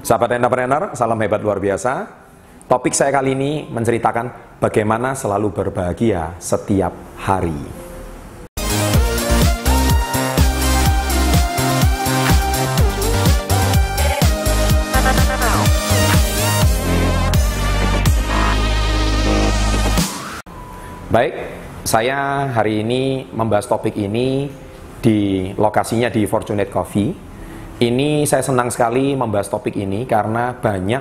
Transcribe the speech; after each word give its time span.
Sahabat 0.00 0.32
entrepreneur, 0.32 0.96
salam 0.96 1.20
hebat 1.20 1.44
luar 1.44 1.60
biasa. 1.60 2.08
Topik 2.64 2.96
saya 2.96 3.12
kali 3.12 3.36
ini 3.36 3.68
menceritakan 3.68 4.56
bagaimana 4.56 5.12
selalu 5.12 5.52
berbahagia 5.52 6.40
setiap 6.40 6.88
hari. 7.20 7.52
Baik, 21.12 21.34
saya 21.84 22.48
hari 22.48 22.80
ini 22.80 23.28
membahas 23.36 23.68
topik 23.68 23.92
ini 24.00 24.48
di 25.04 25.52
lokasinya 25.60 26.08
di 26.08 26.24
Fortunate 26.24 26.72
Coffee. 26.72 27.29
Ini 27.80 28.28
saya 28.28 28.44
senang 28.44 28.68
sekali 28.68 29.16
membahas 29.16 29.48
topik 29.48 29.72
ini 29.72 30.04
karena 30.04 30.52
banyak 30.52 31.00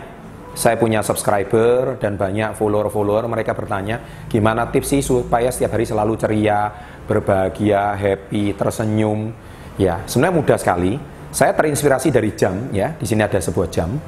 saya 0.56 0.80
punya 0.80 1.04
subscriber 1.04 2.00
dan 2.00 2.16
banyak 2.16 2.56
follower-follower 2.56 3.28
mereka 3.28 3.52
bertanya 3.52 4.00
gimana 4.32 4.72
tips 4.72 4.96
sih 4.96 5.04
supaya 5.04 5.52
setiap 5.52 5.76
hari 5.76 5.84
selalu 5.84 6.16
ceria, 6.16 6.72
berbahagia, 7.04 8.00
happy, 8.00 8.56
tersenyum. 8.56 9.28
Ya, 9.76 10.08
sebenarnya 10.08 10.36
mudah 10.40 10.56
sekali. 10.56 10.96
Saya 11.36 11.52
terinspirasi 11.52 12.16
dari 12.16 12.32
jam 12.40 12.72
ya. 12.72 12.96
Di 12.96 13.04
sini 13.04 13.28
ada 13.28 13.44
sebuah 13.44 13.68
jam. 13.68 14.00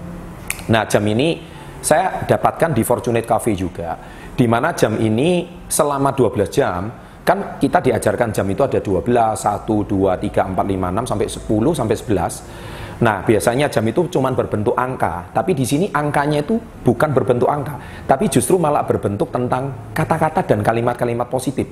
Nah, 0.71 0.87
jam 0.87 1.03
ini 1.03 1.43
saya 1.83 2.23
dapatkan 2.23 2.71
di 2.71 2.87
Fortunate 2.87 3.27
Cafe 3.27 3.51
juga 3.51 3.99
di 4.31 4.47
mana 4.47 4.71
jam 4.71 4.95
ini 4.95 5.43
selama 5.67 6.15
12 6.15 6.47
jam 6.47 6.87
kan 7.21 7.61
kita 7.61 7.79
diajarkan 7.79 8.33
jam 8.33 8.47
itu 8.49 8.65
ada 8.65 8.81
12, 8.81 9.05
1, 9.05 9.65
2, 9.65 10.17
3, 10.17 10.53
4, 10.53 10.57
5, 10.57 11.01
6 11.05 11.09
sampai 11.09 11.27
10 11.29 11.77
sampai 11.77 11.95
11. 11.95 13.01
Nah, 13.01 13.25
biasanya 13.25 13.65
jam 13.65 13.81
itu 13.89 14.05
cuma 14.13 14.29
berbentuk 14.29 14.77
angka, 14.77 15.33
tapi 15.33 15.57
di 15.57 15.65
sini 15.65 15.89
angkanya 15.89 16.45
itu 16.45 16.61
bukan 16.85 17.09
berbentuk 17.09 17.49
angka, 17.49 18.05
tapi 18.05 18.29
justru 18.29 18.61
malah 18.61 18.85
berbentuk 18.85 19.33
tentang 19.33 19.89
kata-kata 19.89 20.45
dan 20.45 20.61
kalimat-kalimat 20.61 21.25
positif. 21.25 21.65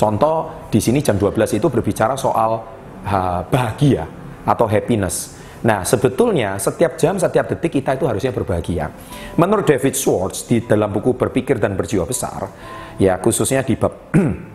Contoh 0.00 0.68
di 0.72 0.80
sini 0.80 1.04
jam 1.04 1.20
12 1.20 1.60
itu 1.60 1.68
berbicara 1.68 2.16
soal 2.16 2.64
ha, 3.04 3.44
bahagia 3.44 4.08
atau 4.48 4.64
happiness. 4.64 5.36
Nah, 5.60 5.84
sebetulnya 5.84 6.56
setiap 6.56 6.96
jam, 6.96 7.20
setiap 7.20 7.44
detik 7.52 7.76
kita 7.76 8.00
itu 8.00 8.08
harusnya 8.08 8.32
berbahagia. 8.32 8.88
Menurut 9.36 9.68
David 9.68 9.92
Schwartz 9.92 10.48
di 10.48 10.64
dalam 10.64 10.88
buku 10.88 11.12
Berpikir 11.12 11.60
dan 11.60 11.76
Berjiwa 11.76 12.08
Besar, 12.08 12.48
ya 12.96 13.20
khususnya 13.20 13.60
di 13.60 13.76
bab 13.76 13.92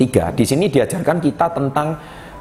3, 0.00 0.32
di 0.32 0.44
sini 0.48 0.72
diajarkan 0.72 1.20
kita 1.20 1.52
tentang 1.52 1.88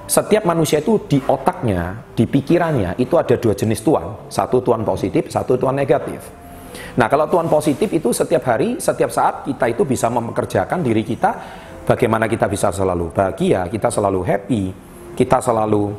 setiap 0.07 0.47
manusia 0.47 0.79
itu 0.79 1.05
di 1.05 1.19
otaknya, 1.19 2.07
di 2.15 2.23
pikirannya 2.23 2.95
itu 2.97 3.19
ada 3.19 3.35
dua 3.35 3.51
jenis 3.53 3.83
tuan, 3.83 4.31
satu 4.31 4.63
tuan 4.63 4.87
positif, 4.87 5.27
satu 5.27 5.59
tuan 5.59 5.75
negatif. 5.75 6.23
Nah, 6.95 7.05
kalau 7.11 7.29
tuan 7.29 7.45
positif 7.51 7.91
itu 7.91 8.09
setiap 8.15 8.41
hari, 8.49 8.81
setiap 8.81 9.11
saat 9.13 9.45
kita 9.45 9.69
itu 9.69 9.83
bisa 9.85 10.09
mempekerjakan 10.09 10.81
diri 10.81 11.05
kita 11.05 11.31
bagaimana 11.85 12.25
kita 12.25 12.49
bisa 12.49 12.73
selalu 12.73 13.13
bahagia, 13.13 13.69
kita 13.69 13.93
selalu 13.93 14.25
happy, 14.25 14.63
kita 15.13 15.37
selalu 15.43 15.93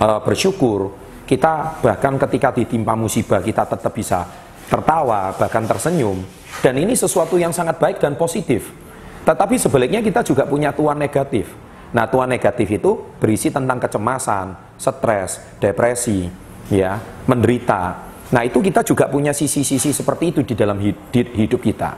uh, 0.00 0.20
bersyukur, 0.24 0.96
kita 1.28 1.84
bahkan 1.84 2.16
ketika 2.16 2.56
ditimpa 2.56 2.96
musibah 2.96 3.44
kita 3.44 3.68
tetap 3.68 3.92
bisa 3.92 4.24
tertawa, 4.72 5.36
bahkan 5.36 5.68
tersenyum. 5.68 6.24
Dan 6.64 6.80
ini 6.80 6.96
sesuatu 6.96 7.36
yang 7.36 7.52
sangat 7.52 7.76
baik 7.76 8.00
dan 8.00 8.16
positif. 8.16 8.87
Tetapi 9.28 9.60
sebaliknya 9.60 10.00
kita 10.00 10.24
juga 10.24 10.48
punya 10.48 10.72
tuan 10.72 10.96
negatif. 10.96 11.52
Nah, 11.92 12.08
tuan 12.08 12.32
negatif 12.32 12.80
itu 12.80 12.96
berisi 13.20 13.52
tentang 13.52 13.76
kecemasan, 13.76 14.76
stres, 14.80 15.60
depresi, 15.60 16.24
ya, 16.72 16.96
menderita. 17.28 18.08
Nah, 18.32 18.44
itu 18.44 18.64
kita 18.64 18.80
juga 18.84 19.04
punya 19.08 19.36
sisi-sisi 19.36 19.92
seperti 19.92 20.32
itu 20.32 20.40
di 20.44 20.56
dalam 20.56 20.80
hidup 21.12 21.60
kita. 21.60 21.90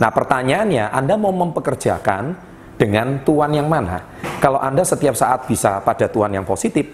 Nah, 0.00 0.08
pertanyaannya, 0.12 0.88
Anda 0.88 1.16
mau 1.20 1.32
mempekerjakan 1.32 2.24
dengan 2.80 3.20
tuan 3.24 3.52
yang 3.52 3.68
mana? 3.68 4.04
Kalau 4.40 4.56
Anda 4.56 4.80
setiap 4.80 5.12
saat 5.12 5.44
bisa 5.44 5.84
pada 5.84 6.08
tuan 6.08 6.32
yang 6.32 6.44
positif, 6.44 6.88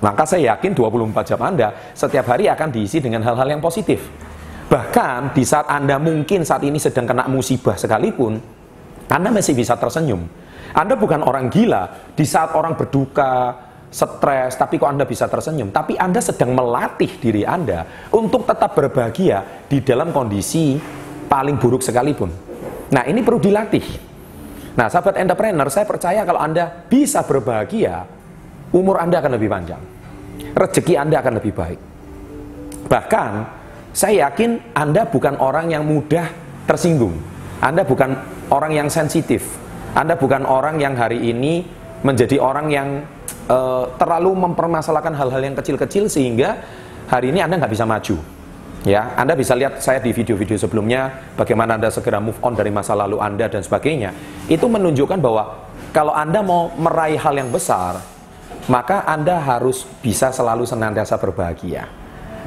maka 0.00 0.24
saya 0.24 0.56
yakin 0.56 0.72
24 0.72 1.28
jam 1.28 1.40
Anda 1.40 1.68
setiap 1.92 2.32
hari 2.32 2.48
akan 2.48 2.68
diisi 2.68 3.00
dengan 3.00 3.24
hal-hal 3.24 3.48
yang 3.48 3.60
positif. 3.60 4.08
Bahkan 4.72 5.36
di 5.36 5.44
saat 5.44 5.68
Anda 5.68 6.00
mungkin 6.00 6.44
saat 6.44 6.64
ini 6.64 6.80
sedang 6.80 7.04
kena 7.08 7.28
musibah 7.32 7.80
sekalipun, 7.80 8.61
Anda 9.12 9.28
masih 9.28 9.52
bisa 9.52 9.76
tersenyum. 9.76 10.24
Anda 10.72 10.96
bukan 10.96 11.20
orang 11.20 11.52
gila 11.52 12.16
di 12.16 12.24
saat 12.24 12.56
orang 12.56 12.72
berduka, 12.80 13.52
stres, 13.92 14.56
tapi 14.56 14.80
kok 14.80 14.88
Anda 14.88 15.04
bisa 15.04 15.28
tersenyum. 15.28 15.68
Tapi 15.68 16.00
Anda 16.00 16.24
sedang 16.24 16.56
melatih 16.56 17.20
diri 17.20 17.44
Anda 17.44 18.08
untuk 18.08 18.48
tetap 18.48 18.72
berbahagia 18.72 19.68
di 19.68 19.84
dalam 19.84 20.16
kondisi 20.16 20.80
paling 21.28 21.60
buruk 21.60 21.84
sekalipun. 21.84 22.32
Nah 22.88 23.04
ini 23.04 23.20
perlu 23.20 23.36
dilatih. 23.36 23.84
Nah 24.72 24.88
sahabat 24.88 25.20
entrepreneur, 25.20 25.68
saya 25.68 25.84
percaya 25.84 26.24
kalau 26.24 26.40
Anda 26.40 26.88
bisa 26.88 27.20
berbahagia, 27.20 28.08
umur 28.72 28.96
Anda 28.96 29.20
akan 29.20 29.36
lebih 29.36 29.52
panjang. 29.52 29.82
Rezeki 30.56 30.96
Anda 30.96 31.20
akan 31.20 31.32
lebih 31.36 31.52
baik. 31.52 31.80
Bahkan, 32.88 33.32
saya 33.92 34.28
yakin 34.28 34.72
Anda 34.72 35.04
bukan 35.04 35.36
orang 35.36 35.68
yang 35.68 35.84
mudah 35.84 36.32
tersinggung. 36.64 37.20
Anda 37.60 37.84
bukan 37.84 38.16
orang 38.52 38.76
yang 38.76 38.88
sensitif. 38.92 39.48
Anda 39.96 40.16
bukan 40.20 40.44
orang 40.44 40.76
yang 40.76 40.92
hari 40.96 41.20
ini 41.32 41.64
menjadi 42.04 42.36
orang 42.36 42.68
yang 42.68 42.88
uh, 43.48 43.88
terlalu 43.96 44.36
mempermasalahkan 44.36 45.16
hal-hal 45.16 45.40
yang 45.40 45.56
kecil-kecil 45.56 46.12
sehingga 46.12 46.60
hari 47.08 47.32
ini 47.32 47.40
Anda 47.40 47.56
nggak 47.56 47.72
bisa 47.72 47.88
maju. 47.88 48.16
Ya, 48.82 49.14
Anda 49.14 49.38
bisa 49.38 49.54
lihat 49.54 49.78
saya 49.78 50.02
di 50.02 50.10
video-video 50.10 50.58
sebelumnya 50.58 51.32
bagaimana 51.38 51.78
Anda 51.78 51.86
segera 51.86 52.18
move 52.18 52.42
on 52.42 52.58
dari 52.58 52.74
masa 52.74 52.98
lalu 52.98 53.22
Anda 53.22 53.46
dan 53.46 53.62
sebagainya. 53.62 54.10
Itu 54.50 54.66
menunjukkan 54.66 55.22
bahwa 55.22 55.70
kalau 55.94 56.10
Anda 56.10 56.42
mau 56.42 56.66
meraih 56.74 57.14
hal 57.14 57.38
yang 57.38 57.54
besar, 57.54 58.02
maka 58.66 59.06
Anda 59.06 59.38
harus 59.38 59.86
bisa 60.02 60.34
selalu 60.34 60.66
senantiasa 60.66 61.14
berbahagia. 61.14 61.86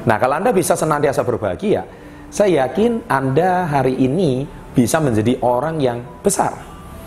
Nah, 0.04 0.20
kalau 0.20 0.36
Anda 0.36 0.52
bisa 0.52 0.76
senantiasa 0.76 1.24
berbahagia, 1.24 1.88
saya 2.28 2.68
yakin 2.68 3.08
Anda 3.08 3.64
hari 3.64 3.96
ini 3.96 4.44
bisa 4.76 5.00
menjadi 5.00 5.40
orang 5.40 5.80
yang 5.80 6.04
besar. 6.20 6.52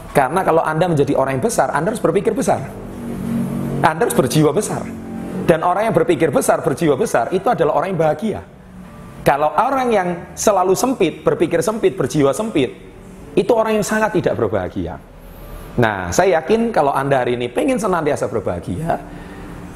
Karena 0.09 0.41
kalau 0.41 0.65
Anda 0.65 0.89
menjadi 0.89 1.13
orang 1.13 1.37
yang 1.37 1.45
besar, 1.45 1.69
Anda 1.69 1.93
harus 1.93 2.01
berpikir 2.01 2.33
besar. 2.33 2.65
Anda 3.85 4.09
harus 4.09 4.17
berjiwa 4.17 4.49
besar. 4.49 4.81
Dan 5.45 5.61
orang 5.61 5.89
yang 5.89 5.95
berpikir 5.95 6.33
besar, 6.33 6.65
berjiwa 6.65 6.97
besar, 6.97 7.29
itu 7.29 7.45
adalah 7.45 7.77
orang 7.77 7.93
yang 7.93 8.01
bahagia. 8.01 8.41
Kalau 9.21 9.53
orang 9.53 9.93
yang 9.93 10.09
selalu 10.33 10.73
sempit, 10.73 11.21
berpikir 11.21 11.61
sempit, 11.61 11.93
berjiwa 11.93 12.33
sempit, 12.33 12.73
itu 13.37 13.51
orang 13.53 13.77
yang 13.77 13.85
sangat 13.85 14.17
tidak 14.17 14.33
berbahagia. 14.33 14.97
Nah, 15.77 16.09
saya 16.09 16.41
yakin 16.41 16.73
kalau 16.73 16.89
Anda 16.89 17.21
hari 17.21 17.37
ini 17.37 17.45
pengen 17.53 17.77
senantiasa 17.77 18.25
berbahagia, 18.25 18.97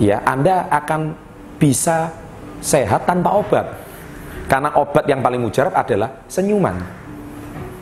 ya 0.01 0.25
Anda 0.25 0.65
akan 0.73 1.13
bisa 1.61 2.09
sehat 2.57 3.05
tanpa 3.05 3.37
obat. 3.37 3.65
Karena 4.49 4.73
obat 4.75 5.05
yang 5.05 5.21
paling 5.21 5.39
mujarab 5.39 5.77
adalah 5.77 6.25
senyuman. 6.27 7.02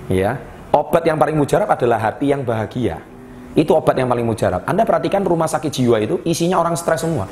Ya, 0.09 0.41
obat 0.73 1.03
yang 1.05 1.19
paling 1.19 1.37
mujarab 1.37 1.69
adalah 1.69 1.99
hati 2.01 2.31
yang 2.31 2.41
bahagia. 2.41 3.01
Itu 3.51 3.75
obat 3.75 3.99
yang 3.99 4.07
paling 4.07 4.23
mujarab. 4.23 4.63
Anda 4.63 4.87
perhatikan 4.87 5.27
rumah 5.27 5.47
sakit 5.47 5.71
jiwa 5.71 5.99
itu 5.99 6.23
isinya 6.23 6.57
orang 6.63 6.79
stres 6.79 7.03
semua. 7.03 7.27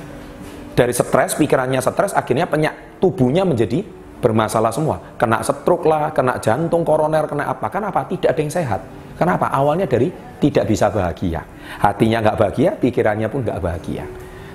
Dari 0.75 0.91
stres, 0.91 1.35
pikirannya 1.35 1.80
stres, 1.80 2.12
akhirnya 2.16 2.47
penyak 2.47 3.00
tubuhnya 3.03 3.44
menjadi 3.47 3.84
bermasalah 4.19 4.72
semua. 4.72 5.00
Kena 5.16 5.40
stroke 5.44 5.88
lah, 5.88 6.12
kena 6.12 6.40
jantung, 6.44 6.84
koroner, 6.84 7.28
kena 7.28 7.47
apa? 7.47 7.68
Kenapa? 7.72 8.03
Tidak 8.07 8.28
ada 8.28 8.40
yang 8.40 8.52
sehat. 8.52 8.81
Kenapa? 9.16 9.51
Awalnya 9.51 9.88
dari 9.88 10.12
tidak 10.40 10.68
bisa 10.68 10.88
bahagia. 10.91 11.44
Hatinya 11.84 12.24
nggak 12.24 12.38
bahagia, 12.40 12.72
pikirannya 12.80 13.28
pun 13.28 13.44
nggak 13.44 13.59
bahagia. 13.59 14.07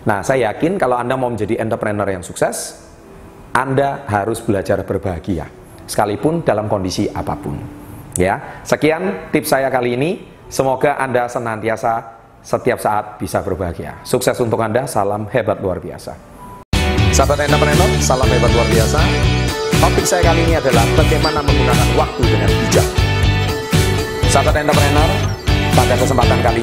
Nah, 0.05 0.21
saya 0.21 0.53
yakin 0.53 0.77
kalau 0.77 1.01
Anda 1.01 1.17
mau 1.17 1.33
menjadi 1.33 1.61
entrepreneur 1.61 2.09
yang 2.09 2.25
sukses, 2.25 2.85
Anda 3.57 4.05
harus 4.09 4.41
belajar 4.45 4.81
berbahagia. 4.85 5.49
Sekalipun 5.85 6.45
dalam 6.45 6.69
kondisi 6.69 7.09
apa 7.09 7.37
pun. 7.37 7.84
Ya, 8.15 8.63
sekian 8.63 9.31
tips 9.35 9.51
saya 9.51 9.67
kali 9.71 9.99
ini. 9.99 10.11
Semoga 10.47 10.95
Anda 11.03 11.27
senantiasa 11.27 12.15
setiap 12.39 12.79
saat 12.79 13.19
bisa 13.19 13.43
berbahagia. 13.43 13.99
Sukses 14.07 14.39
untuk 14.39 14.63
Anda, 14.63 14.87
salam 14.87 15.27
hebat 15.35 15.59
luar 15.59 15.83
biasa. 15.83 16.15
Sahabat 17.11 17.43
entrepreneur, 17.43 17.91
salam 17.99 18.31
hebat 18.31 18.55
luar 18.55 18.69
biasa. 18.71 19.03
Topik 19.83 20.07
saya 20.07 20.31
kali 20.31 20.47
ini 20.47 20.55
adalah 20.55 20.87
bagaimana 20.95 21.43
menggunakan 21.43 21.89
waktu 21.99 22.23
dengan 22.23 22.51
bijak. 22.55 22.87
Sahabat 24.31 24.63
entrepreneur, 24.63 25.11
pada 25.75 25.95
kesempatan 25.99 26.39
kali 26.39 26.61